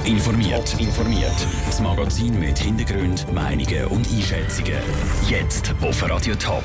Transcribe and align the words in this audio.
Top 0.00 0.08
informiert. 0.08 0.80
informiert. 0.80 1.46
Das 1.66 1.80
Magazin 1.80 2.38
mit 2.40 2.58
Hintergrund, 2.58 3.30
Meinungen 3.34 3.84
und 3.86 4.10
Einschätzungen. 4.10 4.78
Jetzt 5.28 5.74
auf 5.82 6.08
Radio 6.08 6.34
Top. 6.36 6.64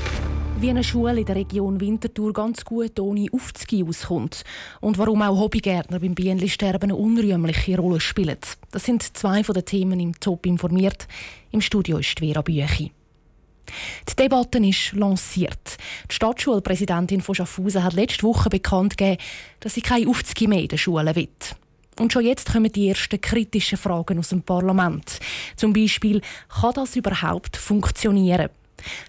Wie 0.62 0.70
eine 0.70 0.84
Schule 0.84 1.20
in 1.20 1.26
der 1.26 1.36
Region 1.36 1.82
Winterthur 1.82 2.32
ganz 2.32 2.63
gut 2.63 2.98
ohne 2.98 3.28
Aufzüge 3.34 3.86
auskommt. 3.86 4.44
Und 4.79 4.98
warum 4.98 5.21
auch 5.21 5.38
Hobbygärtner 5.38 6.00
beim 6.00 6.16
Bienensterben 6.16 6.92
eine 6.92 6.96
unrühmliche 6.96 7.78
Rolle 7.78 8.00
spielen. 8.00 8.38
Das 8.71 8.85
sind 8.85 9.17
zwei 9.17 9.44
von 9.44 9.54
den 9.54 9.65
Themen 9.65 9.99
im 9.99 10.17
Top 10.17 10.46
informiert. 10.46 11.06
Im 11.52 11.60
Studio 11.60 11.97
ist 11.97 12.20
Vera 12.20 12.42
Büchi. 12.42 12.92
Die 14.10 14.15
Debatte 14.15 14.60
ist 14.60 14.94
lanciert. 14.94 15.78
Die 16.09 16.16
Stadtschulpräsidentin 16.16 17.20
von 17.20 17.36
Schaffhausen 17.36 17.84
hat 17.84 17.94
letzte 17.94 18.23
Woche 18.23 18.49
bekannt 18.49 18.98
gegeben, 18.98 19.22
dass 19.59 19.73
sie 19.73 19.81
keine 19.81 20.08
Aufzüge 20.08 20.48
mehr 20.48 20.62
in 20.62 20.70
den 20.70 20.77
Schulen 20.77 21.16
will. 21.16 21.27
Und 21.99 22.12
schon 22.12 22.25
jetzt 22.25 22.52
kommen 22.52 22.71
die 22.71 22.89
ersten 22.89 23.21
kritischen 23.21 23.77
Fragen 23.77 24.20
aus 24.20 24.30
dem 24.30 24.41
Parlament. 24.41 25.20
Zum 25.55 25.73
Beispiel, 25.73 26.22
kann 26.62 26.73
das 26.73 26.95
überhaupt 26.95 27.55
funktionieren? 27.55 28.49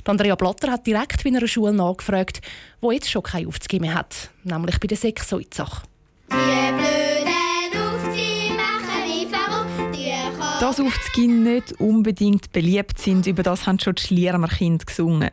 Die 0.04 0.10
Andrea 0.10 0.36
Blatter 0.36 0.70
hat 0.70 0.86
direkt 0.86 1.24
bei 1.24 1.30
einer 1.30 1.46
Schule 1.48 1.72
nachgefragt, 1.72 2.40
wo 2.80 2.92
jetzt 2.92 3.10
schon 3.10 3.22
keine 3.22 3.48
Aufzüge 3.48 3.80
mehr 3.80 3.94
hat, 3.94 4.30
nämlich 4.44 4.78
bei 4.78 4.86
der 4.86 4.96
Sexoizach. 4.96 5.82
Dass 10.60 10.80
Aufzüge 10.80 11.28
nicht 11.28 11.72
unbedingt 11.80 12.52
beliebt 12.52 12.98
sind, 12.98 13.26
über 13.26 13.42
das 13.42 13.66
haben 13.66 13.78
schon 13.78 13.96
die 13.96 14.02
Schliermer 14.02 14.48
Kinder 14.48 14.84
gesungen. 14.84 15.30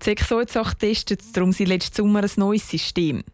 Die 0.00 0.04
Sexoizach 0.04 0.74
testet 0.74 1.20
darum 1.36 1.52
sie 1.52 1.64
letzten 1.64 1.96
Sommer 1.96 2.22
ein 2.22 2.30
neues 2.36 2.68
System. 2.68 3.24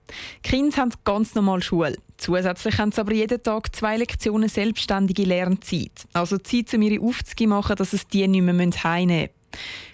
Die 0.45 0.49
Kinder 0.49 0.77
haben 0.79 0.93
ganz 1.05 1.35
normal 1.35 1.63
Schule. 1.63 1.97
Zusätzlich 2.21 2.77
haben 2.77 2.93
sie 2.93 3.01
aber 3.01 3.15
jeden 3.15 3.43
Tag 3.43 3.75
zwei 3.75 3.97
Lektionen 3.97 4.51
selbstständige 4.51 5.23
Lernzeit. 5.23 6.07
Also 6.13 6.37
Zeit, 6.37 6.73
um 6.75 6.83
ihre 6.83 7.03
Aufzüge 7.03 7.49
machen, 7.49 7.77
dass 7.77 7.95
es 7.95 8.07
die 8.07 8.29
nicht 8.29 8.43
mehr 8.43 8.55
heimnehmen 8.85 9.21
müssen. 9.23 9.31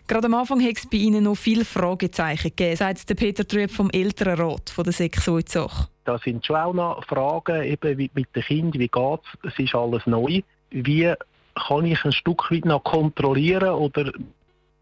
Gerade 0.09 0.27
am 0.27 0.35
Anfang 0.35 0.61
hat 0.61 0.77
es 0.77 0.87
bei 0.89 0.99
Ihnen 0.99 1.25
noch 1.25 1.37
viele 1.37 1.65
Fragezeichen 1.65 2.51
gegeben, 2.51 2.77
sagt 2.77 3.17
Peter 3.17 3.47
Trüb 3.47 3.71
vom 3.71 3.91
Elternrat 3.91 4.71
von 4.71 4.85
der 4.85 4.93
Sexoizach. 4.93 5.89
Da 6.05 6.19
sind 6.19 6.45
schon 6.45 6.57
auch 6.57 6.73
noch 6.73 7.05
Fragen 7.07 7.63
eben 7.63 8.11
mit 8.15 8.35
den 8.35 8.43
Kindern, 8.43 8.81
wie 8.81 8.89
geht 8.89 9.21
es, 9.43 9.53
es 9.53 9.59
ist 9.59 9.75
alles 9.75 10.05
neu. 10.07 10.43
Wie 10.71 11.15
kann 11.55 11.87
ich 11.87 12.05
ein 12.05 12.13
Stück 12.13 12.51
weit 12.51 12.65
noch 12.65 12.83
kontrollieren 12.83 13.71
oder 13.71 14.13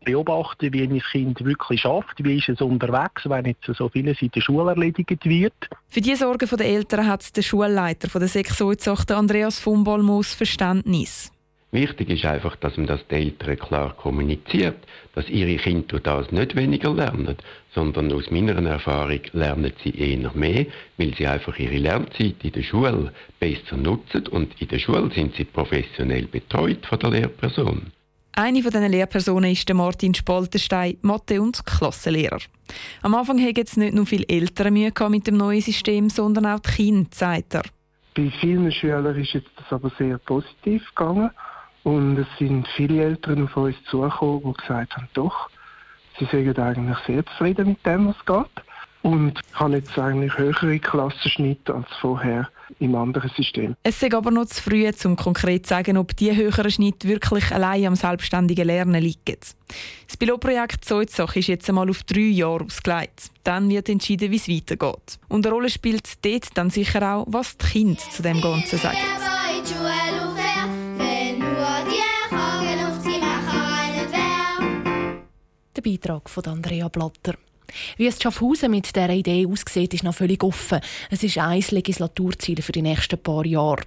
beobachten, 0.04 0.72
wie 0.72 0.82
ein 0.82 1.00
Kind 1.00 1.44
wirklich 1.44 1.80
schafft, 1.80 2.22
wie 2.22 2.38
ist 2.38 2.48
es 2.48 2.60
unterwegs, 2.60 3.28
wenn 3.28 3.44
jetzt 3.46 3.66
so 3.66 3.88
vieles 3.88 4.20
in 4.22 4.30
der 4.30 4.40
Schule 4.40 4.70
erledigt 4.70 5.24
wird. 5.24 5.54
Für 5.88 6.00
die 6.00 6.14
Sorgen 6.14 6.48
der 6.48 6.66
Eltern 6.66 7.06
hat 7.06 7.36
der 7.36 7.42
Schulleiter 7.42 8.08
von 8.08 8.20
der 8.20 8.28
Sexualzucht 8.28 9.10
Andreas 9.10 9.58
von 9.58 9.84
Verständnis. 10.22 11.30
Wichtig 11.74 12.08
ist 12.08 12.24
einfach, 12.24 12.54
dass 12.54 12.76
man 12.76 12.86
das 12.86 13.04
den 13.08 13.22
Eltern 13.22 13.58
klar 13.58 13.96
kommuniziert, 13.96 14.76
dass 15.16 15.28
ihre 15.28 15.56
Kinder 15.56 15.84
durch 15.88 16.04
das 16.04 16.30
nicht 16.30 16.54
weniger 16.54 16.94
lernen, 16.94 17.36
sondern 17.74 18.12
aus 18.12 18.30
meiner 18.30 18.64
Erfahrung 18.64 19.18
lernen 19.32 19.72
sie 19.82 19.90
eher 19.90 20.30
mehr, 20.34 20.66
weil 20.98 21.14
sie 21.16 21.26
einfach 21.26 21.58
ihre 21.58 21.78
Lernzeit 21.78 22.36
in 22.44 22.52
der 22.52 22.62
Schule 22.62 23.12
besser 23.40 23.76
nutzen 23.76 24.28
und 24.28 24.54
in 24.60 24.68
der 24.68 24.78
Schule 24.78 25.10
sind 25.12 25.34
sie 25.34 25.42
professionell 25.42 26.26
betreut 26.26 26.86
von 26.86 27.00
der 27.00 27.10
Lehrperson. 27.10 27.90
Eine 28.36 28.62
von 28.62 28.72
diesen 28.72 28.90
Lehrpersonen 28.90 29.52
ist 29.52 29.72
Martin 29.72 30.12
Spalterstein, 30.12 30.96
Mathe- 31.02 31.40
und 31.40 31.64
Klassenlehrer. 31.64 32.40
Am 33.02 33.14
Anfang 33.14 33.38
haben 33.38 33.54
jetzt 33.56 33.76
nicht 33.76 33.94
nur 33.94 34.06
viele 34.06 34.28
Eltern 34.28 34.72
Mühe 34.72 34.92
mit 35.08 35.28
dem 35.28 35.36
neuen 35.36 35.60
System, 35.60 36.10
sondern 36.10 36.46
auch 36.46 36.58
die 36.58 36.70
Kinder, 36.70 37.08
sagt 37.12 37.54
er. 37.54 37.62
Bei 38.16 38.32
vielen 38.40 38.72
Schülern 38.72 39.16
ist 39.20 39.34
jetzt 39.34 39.50
das 39.56 39.72
aber 39.72 39.92
sehr 39.98 40.18
positiv 40.18 40.82
gegangen 40.96 41.30
und 41.84 42.18
es 42.18 42.26
sind 42.38 42.66
viele 42.76 43.04
Eltern 43.04 43.44
auf 43.44 43.56
uns 43.56 43.76
zugekommen, 43.88 44.42
die 44.44 44.60
gesagt 44.60 44.96
haben, 44.96 45.08
doch, 45.14 45.48
sie 46.18 46.24
sind 46.24 46.58
eigentlich 46.58 46.98
sehr 47.06 47.24
zufrieden 47.26 47.68
mit 47.68 47.86
dem, 47.86 48.08
was 48.08 48.26
geht 48.26 48.63
und 49.04 49.38
haben 49.52 49.74
jetzt 49.74 49.98
eigentlich 49.98 50.36
höhere 50.38 50.78
Klassenschnitte 50.78 51.74
als 51.74 51.86
vorher 52.00 52.48
im 52.80 52.94
anderen 52.94 53.30
System. 53.36 53.76
Es 53.82 54.02
ist 54.02 54.14
aber 54.14 54.30
noch 54.30 54.46
zu 54.46 54.62
früh, 54.62 54.90
um 55.04 55.16
konkret 55.16 55.66
zu 55.66 55.74
sagen, 55.74 55.98
ob 55.98 56.16
die 56.16 56.34
höheren 56.34 56.70
Schnitte 56.70 57.06
wirklich 57.06 57.52
allein 57.52 57.86
am 57.86 57.96
selbstständigen 57.96 58.66
Lernen 58.66 59.02
liegen. 59.02 59.36
Das 60.06 60.16
Pilotprojekt 60.18 60.86
Zoizach 60.86 61.36
ist 61.36 61.48
jetzt 61.48 61.68
einmal 61.68 61.90
auf 61.90 62.02
drei 62.04 62.20
Jahre 62.20 62.64
ausgelegt. 62.64 63.30
Dann 63.44 63.68
wird 63.68 63.90
entschieden, 63.90 64.30
wie 64.30 64.36
es 64.36 64.48
weitergeht. 64.48 65.18
Und 65.28 65.46
eine 65.46 65.54
Rolle 65.54 65.68
spielt 65.68 66.24
dort 66.24 66.56
dann 66.56 66.70
sicher 66.70 67.16
auch, 67.16 67.26
was 67.28 67.58
die 67.58 67.66
Kinder 67.66 68.02
zu 68.10 68.22
dem 68.22 68.40
Ganzen 68.40 68.78
sagen. 68.78 68.96
Der 75.76 75.82
Beitrag 75.82 76.30
von 76.30 76.44
Andrea 76.46 76.88
Blatter. 76.88 77.34
Wie 77.96 78.06
es 78.06 78.20
Schaffhausen 78.22 78.70
mit 78.70 78.94
dieser 78.94 79.10
Idee 79.10 79.46
aussieht, 79.46 79.94
ist 79.94 80.04
noch 80.04 80.14
völlig 80.14 80.42
offen. 80.42 80.80
Es 81.10 81.22
ist 81.22 81.38
ein 81.38 81.64
Legislaturziel 81.70 82.62
für 82.62 82.72
die 82.72 82.82
nächsten 82.82 83.18
paar 83.18 83.46
Jahre. 83.46 83.82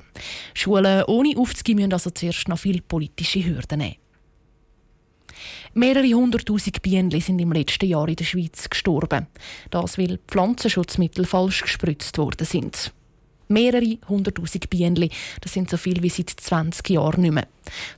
Schulen 0.53 1.03
ohne 1.05 1.38
Aufzüge 1.38 1.75
müssen 1.75 1.93
also 1.93 2.09
zuerst 2.09 2.47
noch 2.47 2.59
viele 2.59 2.81
politische 2.81 3.45
Hürden 3.45 3.79
nehmen. 3.79 3.95
Mehrere 5.73 6.13
hunderttausend 6.13 6.81
Bienen 6.81 7.11
sind 7.21 7.39
im 7.39 7.51
letzten 7.51 7.85
Jahr 7.85 8.07
in 8.07 8.15
der 8.15 8.25
Schweiz 8.25 8.69
gestorben. 8.69 9.27
Das, 9.69 9.97
weil 9.97 10.19
Pflanzenschutzmittel 10.27 11.25
falsch 11.25 11.61
gespritzt 11.61 12.17
worden 12.17 12.45
sind. 12.45 12.94
Mehrere 13.47 13.97
hunderttausend 14.09 14.69
Bienen, 14.69 15.09
das 15.41 15.53
sind 15.53 15.69
so 15.69 15.77
viel 15.77 16.01
wie 16.01 16.09
seit 16.09 16.29
20 16.31 16.89
Jahren 16.89 17.21
nicht 17.21 17.33
mehr. 17.33 17.47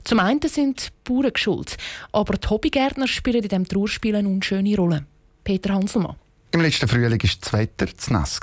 Zum 0.04 0.20
einen 0.20 0.42
sind 0.42 0.92
die 1.06 1.12
Bauern 1.12 1.32
geschuld, 1.32 1.76
aber 2.12 2.36
die 2.36 2.48
Hobbygärtner 2.48 3.08
spielen 3.08 3.42
in 3.42 3.48
diesem 3.48 3.66
Trauerspiel 3.66 4.14
eine 4.14 4.28
unschöne 4.28 4.76
Rolle. 4.76 5.06
Peter 5.44 5.74
Hanselmann. 5.74 6.16
Im 6.52 6.60
letzten 6.60 6.88
Frühling 6.88 7.22
war 7.22 7.30
das 7.40 7.52
Wetter 7.52 7.86
zu 7.96 8.12
nass. 8.12 8.40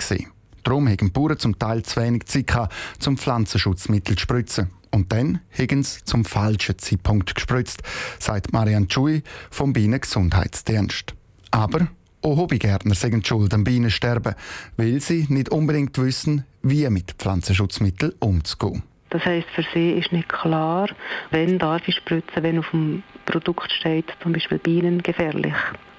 Darum 0.63 0.87
haben 0.87 0.97
die 0.97 1.09
Bauern 1.09 1.39
zum 1.39 1.57
Teil 1.57 1.83
zu 1.83 2.01
wenig 2.01 2.25
Zeit 2.25 2.47
gehabt, 2.47 2.73
um 3.07 3.17
Pflanzenschutzmittel 3.17 4.15
zu 4.15 4.21
spritzen. 4.21 4.69
Und 4.91 5.11
dann 5.11 5.41
haben 5.57 5.83
sie 5.83 6.03
zum 6.05 6.25
falschen 6.25 6.77
Zeitpunkt 6.77 7.35
gespritzt, 7.35 7.83
sagt 8.19 8.53
Marianne 8.53 8.87
Chui 8.87 9.23
vom 9.51 9.73
Bienengesundheitsdienst. 9.73 11.13
Aber 11.51 11.87
auch 12.21 12.37
Hobbygärtner 12.37 12.95
sind 12.95 13.27
schuld 13.27 13.53
am 13.53 13.63
Bienensterben, 13.63 14.35
weil 14.75 14.99
sie 14.99 15.25
nicht 15.29 15.49
unbedingt 15.49 15.97
wissen, 15.97 16.45
wie 16.63 16.89
mit 16.89 17.13
Pflanzenschutzmitteln 17.17 18.13
umzugehen. 18.19 18.83
Das 19.09 19.23
heisst, 19.23 19.47
für 19.55 19.65
sie 19.73 19.91
ist 19.91 20.11
nicht 20.11 20.27
klar, 20.27 20.89
wenn 21.31 21.59
darf 21.59 21.87
ich 21.87 21.95
spritzen, 21.95 22.43
wenn 22.43 22.59
auf 22.59 22.69
dem 22.71 23.03
Produkt 23.25 23.71
steht, 23.71 24.05
zum 24.21 24.33
Beispiel 24.33 24.57
Bienen 24.57 25.01
gefährlich. 25.01 25.53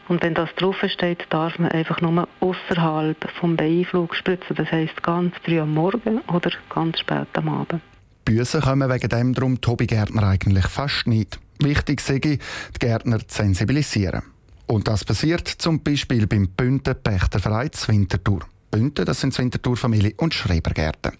Und 0.08 0.22
wenn 0.22 0.34
das 0.34 0.48
draufsteht, 0.56 1.26
darf 1.28 1.58
man 1.58 1.70
einfach 1.70 2.00
nur 2.00 2.26
außerhalb 2.40 3.30
vom 3.38 3.56
Beiflug 3.56 4.14
spritzen. 4.14 4.56
Das 4.56 4.72
heisst 4.72 5.02
ganz 5.02 5.34
früh 5.44 5.60
am 5.60 5.74
Morgen 5.74 6.20
oder 6.32 6.50
ganz 6.74 6.98
spät 6.98 7.28
am 7.34 7.48
Abend. 7.48 7.82
Büssen 8.24 8.60
kommen 8.60 8.90
wegen 8.90 9.08
dem 9.08 9.34
drum 9.34 9.60
die 9.60 9.68
Hobbygärtner 9.68 10.22
eigentlich 10.22 10.66
fast 10.66 11.06
nicht. 11.06 11.38
Wichtig 11.60 12.00
sei, 12.00 12.18
die 12.18 12.38
Gärtner 12.78 13.18
zu 13.26 13.36
sensibilisieren. 13.36 14.22
Und 14.66 14.88
das 14.88 15.04
passiert 15.04 15.48
zum 15.48 15.82
Beispiel 15.82 16.26
beim 16.26 16.48
Bünden 16.48 16.94
Pächterverein 17.02 17.70
Winterthur. 17.86 18.40
Bünden, 18.70 19.04
das 19.04 19.20
sind 19.20 19.38
Winterthur-Familie 19.38 20.14
und 20.18 20.34
Schrebergärten. 20.34 21.12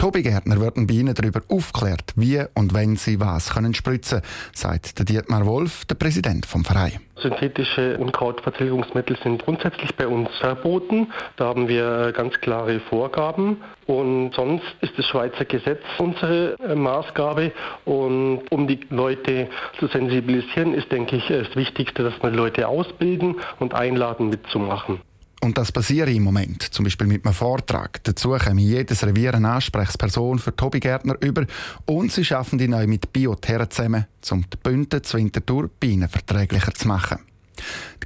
Die 0.00 0.04
Hobbygärtner 0.04 0.60
werden 0.60 0.86
bei 0.86 0.94
ihnen 0.94 1.14
darüber 1.14 1.42
aufgeklärt, 1.48 2.12
wie 2.16 2.42
und 2.54 2.74
wenn 2.74 2.96
sie 2.96 3.20
was 3.20 3.50
können 3.54 3.74
spritzen 3.74 4.20
können, 4.20 4.32
sagt 4.54 4.98
der 4.98 5.04
Dietmar 5.04 5.46
Wolf, 5.46 5.84
der 5.84 5.94
Präsident 5.96 6.46
vom 6.46 6.64
Verein. 6.64 7.00
Synthetische 7.18 7.96
Unkrautvertilgungsmittel 7.96 9.16
sind 9.22 9.42
grundsätzlich 9.42 9.94
bei 9.96 10.06
uns 10.06 10.28
verboten. 10.38 11.12
Da 11.36 11.46
haben 11.46 11.66
wir 11.66 12.12
ganz 12.12 12.34
klare 12.40 12.80
Vorgaben. 12.80 13.62
Und 13.86 14.34
sonst 14.34 14.66
ist 14.82 14.92
das 14.98 15.06
Schweizer 15.06 15.46
Gesetz 15.46 15.80
unsere 15.98 16.58
äh, 16.60 16.74
Maßgabe. 16.74 17.52
Und 17.86 18.42
um 18.50 18.68
die 18.68 18.80
Leute 18.90 19.48
zu 19.78 19.86
sensibilisieren, 19.86 20.74
ist, 20.74 20.92
denke 20.92 21.16
ich, 21.16 21.28
das 21.28 21.56
Wichtigste, 21.56 22.02
dass 22.02 22.22
wir 22.22 22.30
Leute 22.30 22.68
ausbilden 22.68 23.36
und 23.60 23.72
einladen 23.72 24.28
mitzumachen. 24.28 25.00
Und 25.42 25.58
das 25.58 25.70
passiert 25.70 26.08
im 26.08 26.22
Moment, 26.22 26.62
zum 26.62 26.84
Beispiel 26.84 27.06
mit 27.06 27.24
einem 27.24 27.34
Vortrag. 27.34 28.02
Dazu 28.04 28.30
kommen 28.30 28.58
jedes 28.58 29.04
Revier 29.04 29.34
eine 29.34 29.50
Ansprechperson 29.50 30.38
für 30.38 30.52
die 30.52 30.64
Hobbygärtner 30.64 31.16
über 31.20 31.46
und 31.84 32.10
sie 32.10 32.24
schaffen 32.24 32.58
die 32.58 32.68
neu 32.68 32.86
mit 32.86 33.12
Bioterra 33.12 33.68
zusammen, 33.68 34.06
um 34.30 34.44
die 34.48 34.56
Bünden 34.56 35.04
zu 35.04 35.18
Winterthur 35.18 35.68
bienenverträglicher 35.78 36.72
zu 36.74 36.88
machen. 36.88 37.18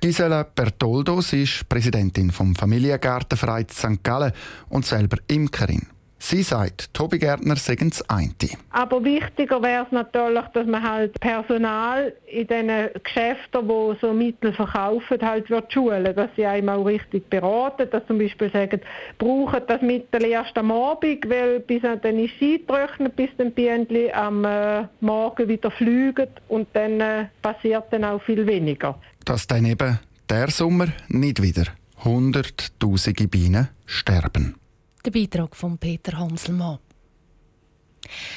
Gisela 0.00 0.42
Bertoldo 0.42 1.20
sie 1.20 1.42
ist 1.42 1.68
Präsidentin 1.68 2.30
vom 2.30 2.54
Familiengartenverein 2.54 3.66
St. 3.68 4.02
Gallen 4.02 4.32
und 4.68 4.86
selber 4.86 5.18
Imkerin. 5.28 5.86
Sie 6.22 6.42
sagt, 6.42 6.92
Tobi 6.92 7.18
Gärtner 7.18 7.56
sagen 7.56 7.88
das 7.88 8.08
eine. 8.10 8.34
Aber 8.70 9.02
wichtiger 9.02 9.62
wäre 9.62 9.86
es 9.86 9.90
natürlich, 9.90 10.44
dass 10.52 10.66
man 10.66 10.82
halt 10.82 11.18
Personal 11.18 12.12
in 12.26 12.46
den 12.46 12.70
Geschäften, 13.02 13.66
wo 13.66 13.94
so 14.00 14.12
Mittel 14.12 14.52
verkaufen, 14.52 15.18
halt 15.22 15.48
wird 15.48 15.72
schulen, 15.72 16.14
dass 16.14 16.28
sie 16.36 16.44
einem 16.44 16.68
auch 16.68 16.84
richtig 16.84 17.28
beraten, 17.30 17.88
dass 17.90 18.06
zum 18.06 18.18
Beispiel 18.18 18.52
sagen, 18.52 18.82
brauchen 19.18 19.62
das 19.66 19.80
Mittel 19.80 20.26
erst 20.26 20.56
am 20.58 20.70
Abend, 20.70 21.28
weil 21.28 21.60
bis 21.60 21.82
dann 21.82 22.18
ist 22.18 22.32
es 22.36 22.42
eingetrocknet, 22.42 23.16
bis 23.16 23.30
dann 23.38 23.52
Bienen 23.52 23.88
am 24.12 24.44
äh, 24.44 24.86
Morgen 25.00 25.48
wieder 25.48 25.70
fliegen 25.70 26.28
und 26.48 26.68
dann 26.74 27.00
äh, 27.00 27.26
passiert 27.40 27.86
dann 27.92 28.04
auch 28.04 28.22
viel 28.22 28.46
weniger. 28.46 29.00
Dass 29.24 29.46
dann 29.46 29.64
eben 29.64 29.98
der 30.28 30.50
Sommer 30.50 30.88
nicht 31.08 31.42
wieder 31.42 31.64
hunderttausende 32.04 33.26
Bienen 33.26 33.68
sterben. 33.86 34.59
Der 35.06 35.12
Beitrag 35.12 35.56
von 35.56 35.78
Peter 35.78 36.18
Hanselmann. 36.18 36.78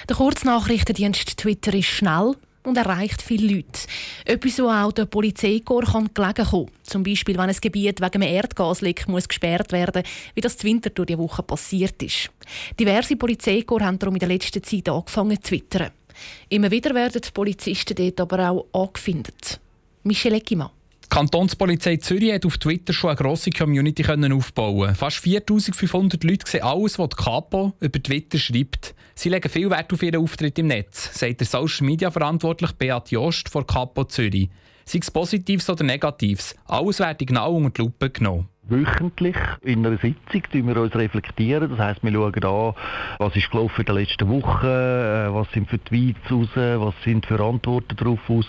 Der 0.08 0.16
Kurznachrichtendienst 0.16 1.38
Twitter 1.38 1.74
ist 1.74 1.88
schnell 1.88 2.36
und 2.64 2.78
erreicht 2.78 3.22
viele 3.22 3.56
Leute. 3.56 3.82
Etwas, 4.24 4.60
wo 4.60 4.70
auch 4.70 4.94
der 4.94 5.06
Polizeikorps 5.06 5.92
kann 5.92 6.14
gelegen 6.14 6.46
kommen. 6.46 6.72
Zum 6.84 7.04
Beispiel, 7.04 7.38
wenn 7.38 7.50
ein 7.50 7.58
Gebiet 7.60 8.00
wegen 8.00 8.24
einem 8.24 8.34
Erdgasleck 8.34 9.10
muss 9.10 9.28
gesperrt 9.28 9.74
werden 9.74 10.04
wie 10.36 10.42
das 10.42 10.56
die 10.56 10.68
Winter 10.68 10.90
durch 10.90 11.08
die 11.08 11.18
Woche 11.18 11.44
passiert 11.44 12.02
ist. 12.02 12.30
Diverse 12.80 13.18
Polizeikorps 13.18 13.84
haben 13.84 14.00
darum 14.00 14.16
in 14.16 14.20
der 14.20 14.30
letzten 14.30 14.64
Zeit 14.64 14.88
angefangen 14.88 15.44
zu 15.44 15.50
twittern. 15.50 15.92
Immer 16.48 16.72
wieder 16.72 16.96
werden 16.96 17.22
die 17.22 17.32
Polizisten 17.32 17.96
dort 17.96 18.22
aber 18.22 18.50
auch 18.50 18.66
angefindet. 18.72 19.60
Michel 20.04 20.36
Eckimann. 20.36 20.70
Kantonspolizei 21.14 21.98
Zürich 21.98 22.34
hat 22.34 22.44
auf 22.44 22.58
Twitter 22.58 22.92
schon 22.92 23.12
eine 23.12 23.18
grosse 23.18 23.52
Community 23.52 24.04
aufbauen 24.04 24.96
Fast 24.96 25.18
4500 25.18 26.24
Leute 26.24 26.50
sehen 26.50 26.64
alles, 26.64 26.98
was 26.98 27.10
die 27.10 27.24
Capo 27.24 27.74
über 27.80 28.02
Twitter 28.02 28.40
schreibt. 28.40 28.96
Sie 29.14 29.30
legen 29.30 29.48
viel 29.48 29.70
Wert 29.70 29.94
auf 29.94 30.02
ihren 30.02 30.24
Auftritt 30.24 30.58
im 30.58 30.66
Netz, 30.66 31.12
sagt 31.14 31.40
der 31.40 31.46
Social 31.46 31.86
Media 31.86 32.10
Verantwortlich 32.10 32.72
Beat 32.72 33.12
Jost 33.12 33.48
von 33.48 33.68
Capo 33.68 34.06
Zürich. 34.06 34.50
Sei 34.86 34.98
es 35.04 35.12
Positives 35.12 35.70
oder 35.70 35.84
Negatives, 35.84 36.56
alles 36.66 36.98
wird 36.98 37.20
genau 37.20 37.58
unter 37.58 37.70
die 37.70 37.82
Lupe 37.84 38.10
genommen. 38.10 38.50
Wöchentlich 38.70 39.36
in 39.62 39.86
einer 39.86 39.98
Sitzung 39.98 40.44
tun 40.50 40.68
wir 40.68 40.78
uns 40.78 40.96
reflektieren. 40.96 41.70
Das 41.70 41.80
heisst, 41.80 42.02
wir 42.02 42.14
schauen 42.14 42.44
an, 42.46 42.74
was 43.20 43.36
ist 43.36 43.52
gelaufen 43.52 43.82
in 43.82 43.86
der 43.86 43.96
letzten 43.96 44.30
Woche, 44.30 45.28
äh, 45.28 45.34
was 45.34 45.52
sind 45.52 45.70
für 45.70 45.84
Tweets 45.84 46.32
raus, 46.32 46.48
was 46.56 46.94
sind 47.04 47.26
für 47.26 47.44
Antworten 47.44 47.96
darauf 47.98 48.20
raus 48.30 48.46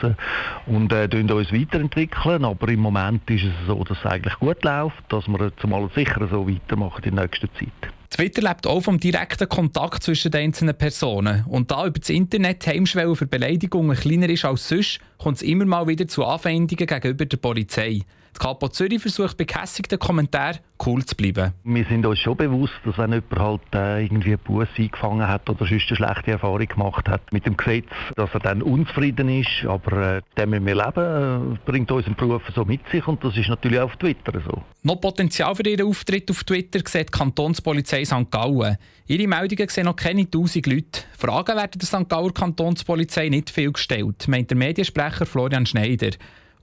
und 0.67 0.93
äh, 0.93 1.09
uns 1.13 1.53
weiterentwickeln. 1.53 2.45
Aber 2.45 2.69
im 2.69 2.81
Moment 2.81 3.29
ist 3.29 3.43
es 3.43 3.67
so, 3.67 3.83
dass 3.83 3.99
es 3.99 4.07
eigentlich 4.07 4.39
gut 4.39 4.63
läuft, 4.63 5.03
dass 5.09 5.27
wir 5.27 5.51
zumal 5.57 5.91
sicher 5.97 6.29
so 6.31 6.49
weitermachen 6.49 7.03
in 7.03 7.17
der 7.17 7.25
nächsten 7.25 7.49
Zeit. 7.59 7.93
Twitter 8.11 8.43
lebt 8.43 8.69
auch 8.69 8.81
vom 8.81 9.01
direkten 9.01 9.49
Kontakt 9.49 10.05
zwischen 10.05 10.31
den 10.31 10.43
einzelnen 10.43 10.79
Personen. 10.79 11.45
Und 11.49 11.73
da 11.73 11.85
über 11.85 11.99
das 11.99 12.11
Internet 12.11 12.65
Heimschwelle 12.65 13.17
für 13.17 13.27
Beleidigungen 13.27 13.97
kleiner 13.97 14.29
ist 14.29 14.45
als 14.45 14.69
sonst, 14.69 15.01
kommt 15.19 15.39
es 15.39 15.43
immer 15.43 15.65
mal 15.65 15.89
wieder 15.89 16.07
zu 16.07 16.25
Anfeindungen 16.25 16.87
gegenüber 16.87 17.27
der 17.27 17.37
Polizei. 17.39 18.03
Die 18.35 18.41
Kapo 18.41 18.69
Zürich 18.69 19.01
versucht 19.01 19.37
bei 19.37 19.45
gehässigten 19.45 19.99
Kommentaren 19.99 20.59
cool 20.85 21.05
zu 21.05 21.15
bleiben. 21.15 21.53
Wir 21.63 21.85
sind 21.85 22.05
uns 22.05 22.19
schon 22.19 22.37
bewusst, 22.37 22.75
dass 22.85 22.99
wenn 22.99 23.13
jemand 23.13 23.39
halt 23.39 23.61
äh, 23.75 24.03
irgendwie 24.03 24.31
eine 24.31 24.39
Busse 24.39 24.69
eingefangen 24.77 25.29
hat 25.29 25.49
oder 25.49 25.67
sonst 25.67 25.87
eine 25.89 25.97
schlechte 25.97 26.33
Erfahrung 26.33 26.67
gemacht 26.67 27.09
hat 27.09 27.33
mit 27.33 27.47
dem 27.47 27.57
Gesetz, 27.57 27.87
dass 28.17 28.31
er 28.35 28.41
dann 28.41 28.61
unzufrieden 28.61 29.29
ist. 29.29 29.65
Aber 29.67 30.17
äh, 30.17 30.23
dem 30.37 30.51
müssen 30.51 30.67
wir 30.67 30.75
leben, 30.75 31.55
äh, 31.55 31.59
bringt 31.65 31.93
unseren 31.93 32.17
Beruf 32.17 32.43
so 32.55 32.65
mit 32.65 32.81
sich 32.91 33.07
und 33.07 33.23
das 33.23 33.37
ist 33.37 33.49
natürlich 33.49 33.79
auch 33.79 33.85
auf 33.85 33.97
Twitter 33.97 34.41
so. 34.45 34.63
Noch 34.83 35.01
Potenzial 35.01 35.55
für 35.55 35.69
ihren 35.69 35.87
Auftritt 35.87 36.29
auf 36.31 36.43
Twitter 36.43 36.81
sieht 36.85 37.09
die 37.09 37.19
Kantonspolizei 37.19 38.05
St. 38.05 38.31
Gallen. 38.31 38.77
Ihre 39.07 39.29
Meldungen 39.29 39.69
sehen 39.69 39.85
noch 39.85 39.97
keine 39.97 40.29
tausend 40.29 40.67
Leute. 40.67 41.03
Fragen 41.17 41.57
werden 41.57 41.79
der 41.79 41.87
St. 41.87 42.09
Gauer 42.09 42.35
Kantonspolizei 42.35 43.29
nicht 43.29 43.51
viel 43.51 43.71
gestellt, 43.71 44.27
meint 44.27 44.51
der 44.51 44.57
Mediensprecher 44.57 45.25
Florian 45.25 45.67
Schneider. 45.67 46.11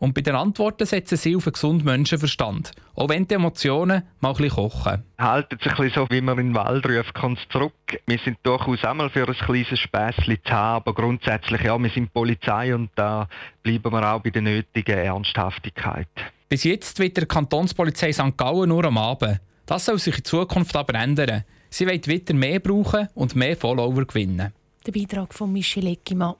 Und 0.01 0.15
bei 0.15 0.21
den 0.21 0.33
Antworten 0.33 0.88
setzen 0.88 1.15
sie 1.15 1.36
auf 1.36 1.45
einen 1.45 1.53
gesunden 1.53 1.86
Menschenverstand. 1.86 2.71
Auch 2.95 3.09
wenn 3.09 3.27
die 3.27 3.36
Emotionen 3.36 4.01
mal 4.19 4.30
ein 4.30 4.36
bisschen 4.36 4.50
kochen. 4.50 5.03
Haltet 5.19 5.62
sich 5.62 5.71
ein 5.71 5.77
bisschen 5.77 6.07
so, 6.07 6.09
wie 6.09 6.21
man 6.21 6.39
in 6.39 6.48
den 6.48 6.56
Wald 6.56 6.88
ruft, 6.88 7.13
kommt 7.13 7.38
zurück. 7.51 7.74
Wir 8.07 8.18
sind 8.18 8.39
durchaus 8.42 8.83
einmal 8.83 9.12
für 9.12 9.27
ein 9.27 9.36
kleines 9.36 9.80
Späßchen 9.80 10.39
zu 10.44 10.51
haben, 10.51 10.77
aber 10.77 10.95
grundsätzlich, 10.95 11.62
ja, 11.62 11.77
wir 11.77 11.92
sind 11.92 12.12
Polizei 12.12 12.74
und 12.74 12.89
da 12.95 13.27
bleiben 13.62 13.92
wir 13.92 14.12
auch 14.12 14.21
bei 14.21 14.31
der 14.31 14.42
nötigen 14.42 14.98
Ernsthaftigkeit. 14.98 16.07
Bis 16.50 16.63
jetzt 16.63 16.98
wird 16.98 17.18
der 17.18 17.27
Kantonspolizei 17.27 18.12
St. 18.12 18.36
Gallen 18.36 18.69
nur 18.69 18.83
am 18.86 18.98
Abend. 18.98 19.39
Das 19.68 19.86
soll 19.86 20.00
sich 20.00 20.18
in 20.18 20.25
Zukunft 20.25 20.75
aber 20.75 20.95
ändern. 20.95 21.44
Sie 21.69 21.86
will 21.86 22.01
Twitter 22.01 22.33
mehr 22.33 22.59
brauchen 22.59 23.07
und 23.13 23.36
mehr 23.36 23.56
Follower 23.56 24.03
gewinnen. 24.03 24.51
Der 24.85 24.91
Beitrag 24.91 25.33
von 25.33 25.51
Michel 25.51 25.87
Eckimann. 25.87 26.35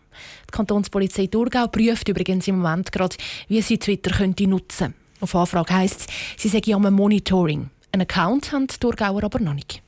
Die 0.48 0.52
Kantonspolizei 0.52 1.28
Thurgau 1.28 1.68
prüft 1.68 2.08
übrigens 2.08 2.48
im 2.48 2.60
Moment 2.60 2.92
gerade, 2.92 3.16
wie 3.48 3.62
sie 3.62 3.78
Twitter 3.78 4.12
könnte 4.12 4.48
nutzen 4.48 4.94
Auf 5.20 5.36
Anfrage 5.36 5.74
heisst 5.74 6.02
es, 6.02 6.42
sie 6.42 6.50
sagen 6.50 6.74
am 6.74 6.94
Monitoring. 6.94 7.70
Ein 7.92 8.02
Account 8.02 8.52
haben 8.52 8.68
die 8.68 8.78
Thurgauer 8.78 9.24
aber 9.24 9.40
noch 9.40 9.54
nicht. 9.54 9.84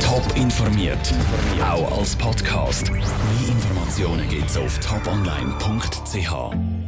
Top 0.00 0.36
informiert, 0.36 1.12
auch 1.60 1.98
als 1.98 2.16
Podcast. 2.16 2.90
Mehr 2.90 3.02
Informationen 3.48 4.28
gibt 4.28 4.50
es 4.50 4.56
auf 4.56 4.78
toponline.ch. 4.78 6.82